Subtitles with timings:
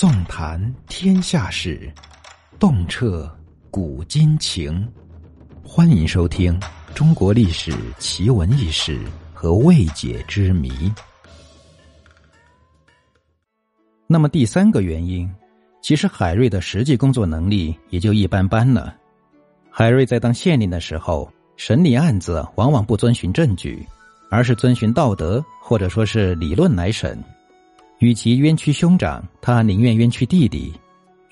[0.00, 1.92] 纵谈天下事，
[2.58, 3.30] 洞彻
[3.70, 4.90] 古今情。
[5.62, 6.58] 欢迎收听
[6.94, 8.98] 《中国历史奇闻异事
[9.34, 10.70] 和未解之谜》。
[14.06, 15.30] 那么第三个原因，
[15.82, 18.96] 其实海瑞的实际工作能力也就一般般了。
[19.68, 23.86] 海瑞在当县令的时候，审理案子往往不遵循证据，
[24.30, 27.22] 而是遵循道德或者说是理论来审。
[28.00, 30.72] 与其冤屈兄长，他宁愿冤屈弟弟；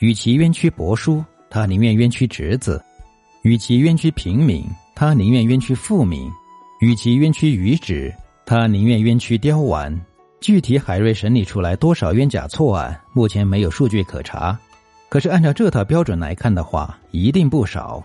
[0.00, 2.78] 与其冤屈伯叔，他宁愿冤屈侄子；
[3.40, 4.62] 与其冤屈平民，
[4.94, 6.30] 他宁愿冤屈富民；
[6.82, 8.12] 与其冤屈愚子，
[8.44, 9.98] 他宁愿冤屈刁顽。
[10.42, 14.56] 具体海瑞审理出来多少冤假错案，目前没有数据可查。
[15.08, 18.04] 可是按照这套标准来看的话，一定不少。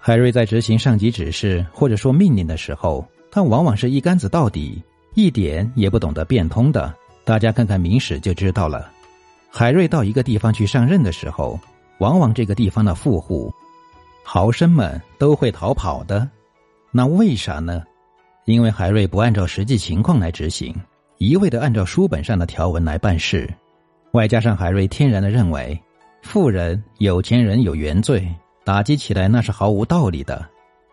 [0.00, 4.82] 海瑞在执行上级指示或者说命令的时候，他往往是一竿子到底，
[5.14, 6.92] 一点也不懂得变通的。
[7.24, 8.90] 大家看看明史就知道了。
[9.50, 11.58] 海瑞到一个地方去上任的时候，
[11.98, 13.52] 往往这个地方的富户、
[14.22, 16.28] 豪绅们都会逃跑的。
[16.90, 17.82] 那为啥呢？
[18.44, 20.74] 因为海瑞不按照实际情况来执行。
[21.18, 23.48] 一味的按照书本上的条文来办事，
[24.12, 25.80] 外加上海瑞天然的认为，
[26.22, 28.28] 富人、有钱人有原罪，
[28.64, 30.44] 打击起来那是毫无道理的。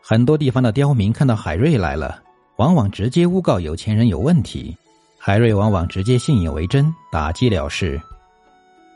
[0.01, 2.21] 很多地方的刁民看到海瑞来了，
[2.57, 4.77] 往往直接诬告有钱人有问题，
[5.23, 8.01] 海瑞往往直接信以为真，打击了事。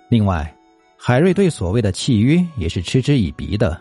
[0.09, 0.52] 另外，
[0.98, 3.80] 海瑞对所谓的契约也是嗤之以鼻的，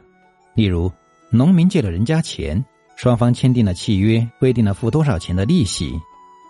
[0.53, 0.93] 例如，
[1.31, 2.63] 农民借了人家钱，
[2.97, 5.99] 双方签订了契约，规定了付多少钱的利息。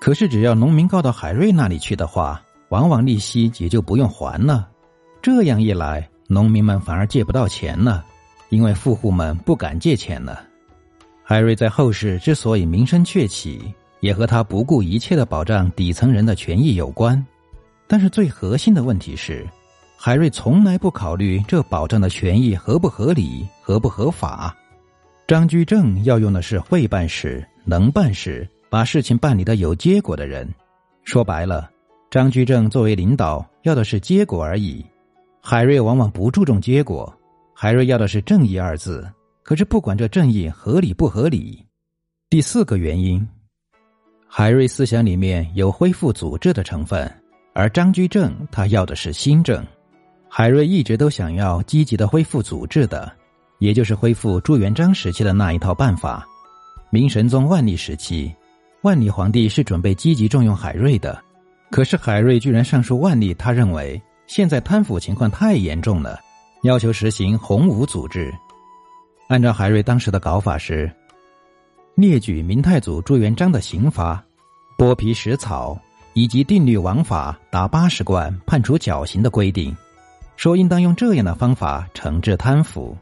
[0.00, 4.68] 可是，只要农民告到海瑞那里去的话，往往利息也就不用还了。
[5.22, 8.04] 这样一来，农民们反而借不到钱了，
[8.48, 10.44] 因为富户们不敢借钱了。
[11.22, 13.72] 海瑞在后世之所以名声鹊起，
[14.04, 17.24] 也和他不顾一切的保障底层人的权益有关。
[17.86, 19.48] 但是，最核心的问题是，
[19.96, 24.54] 海瑞从来不考虑这保障的权益合不合理、合不合法。
[25.26, 28.46] 张居正要用的是会办事、能办事。
[28.68, 30.52] 把事情办理的有结果的人，
[31.04, 31.70] 说白了，
[32.10, 34.84] 张居正作为领导要的是结果而已。
[35.40, 37.10] 海瑞往往不注重结果，
[37.54, 39.08] 海瑞要的是正义二字。
[39.42, 41.64] 可是不管这正义合理不合理。
[42.28, 43.24] 第四个原因，
[44.36, 47.08] 海瑞思想里面有恢复组织的成分，
[47.52, 49.64] 而张居正他要的是新政。
[50.28, 53.12] 海瑞一直都想要积极的恢复组织的，
[53.60, 56.26] 也就是恢复朱元璋时期的那一套办法。
[56.90, 58.34] 明神宗万历时期。
[58.82, 61.22] 万历皇帝是准备积极重用海瑞的，
[61.70, 66.18] 可是海瑞居然上书万历，他认为现在贪腐情况太严重了，
[66.64, 68.34] 要求实行洪武组织。
[69.28, 70.90] 按照海瑞当时的搞法是，
[71.94, 74.22] 列举明太祖朱元璋的刑罚，
[74.76, 75.78] 剥皮食草，
[76.12, 79.76] 以及定律王法打八十贯判处绞刑的规定，
[80.36, 82.96] 说应当用这样的方法惩治贪腐。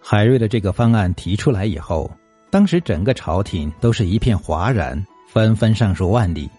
[0.00, 2.10] 海瑞的这个方案提出来以后，
[2.50, 5.02] 当时整个朝廷都是一片哗然。
[5.32, 6.50] 纷纷上书万历，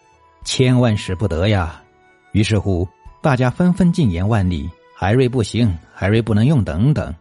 [0.46, 1.84] 千万使不得呀！
[2.32, 2.88] 于是乎，
[3.22, 7.14] 大家纷纷进言万历，海瑞不行，海瑞不能用等等。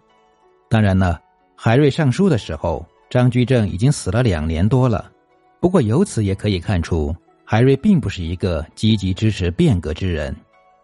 [0.69, 1.21] 当然了，
[1.57, 5.11] 海瑞上书的时候，张居正已经死了两年多了。
[5.61, 10.35] 不过由此也可以看出，海瑞并不是一个积极支持变革之人。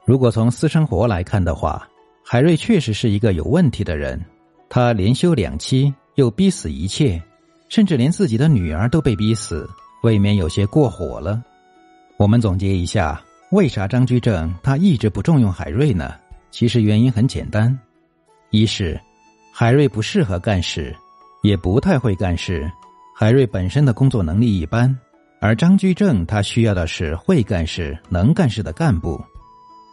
[0.04, 1.88] 如果从私生活来看的话，
[2.22, 4.22] 海瑞确实是一个有问题的人。
[4.69, 7.20] 他连休两妻，又逼死一切，
[7.69, 9.69] 甚至连自己的女儿都被逼死。
[10.03, 11.42] 未免有些过火了。
[12.19, 13.20] 我们总结一下，
[13.50, 16.15] 为啥张居正他一直不重用海瑞呢？
[16.50, 17.76] 其实原因很简单：
[18.50, 19.00] 一是
[19.53, 20.94] 海瑞不适合干事，
[21.42, 22.69] 也不太会干事；
[23.19, 24.94] 海瑞本身的工作能力一般，
[25.41, 29.19] 而张居正他需要的是会干事、能干事的干部。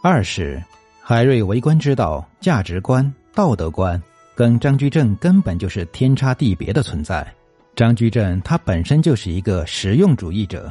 [0.02, 0.62] 二是
[1.00, 4.00] 海瑞为官之道、价值观、道德观，
[4.34, 7.26] 跟张居正根本就是天差地别的存在。
[7.74, 10.70] 张居正他本身就是一个实用主义者。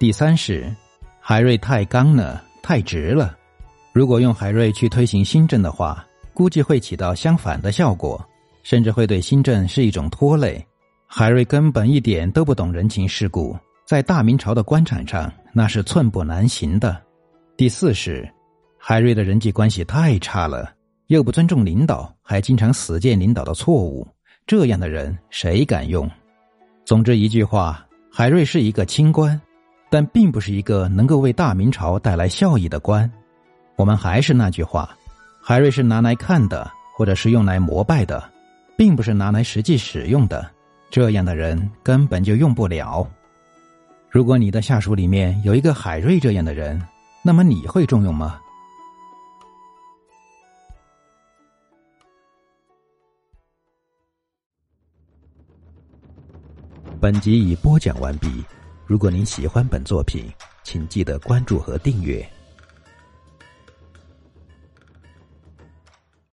[0.00, 0.74] 第三是，
[1.20, 3.36] 海瑞太刚了，太直了。
[3.92, 6.04] 如果用海瑞去推行新政的话，
[6.34, 8.20] 估计会起到相反的效果，
[8.64, 10.66] 甚至会对新政是一种拖累。
[11.10, 13.56] 海瑞根本一点都不懂人情世故，
[13.86, 17.00] 在大明朝的官场上那是寸步难行的。
[17.56, 18.30] 第四是，
[18.78, 20.70] 海瑞的人际关系太差了，
[21.06, 24.06] 又不尊重领导，还经常死谏领导的错误。
[24.46, 26.08] 这样的人谁敢用？
[26.84, 27.82] 总之一句话，
[28.12, 29.40] 海瑞是一个清官，
[29.88, 33.10] 但并不是一个能够为大明朝带来效益的官。
[33.76, 34.94] 我们还是那句话，
[35.42, 38.22] 海瑞是拿来看的，或者是用来膜拜的，
[38.76, 40.46] 并不是拿来实际使用的。
[40.90, 43.08] 这样的人根本就用不了。
[44.10, 46.82] 如果你的下属里面有一个海瑞这样的人，
[47.22, 48.40] 那么你会重用吗？
[57.00, 58.42] 本集已播讲完毕，
[58.86, 60.24] 如果您喜欢本作品，
[60.64, 62.28] 请记得关注和订阅。